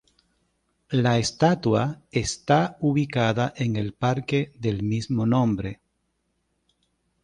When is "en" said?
3.55-3.75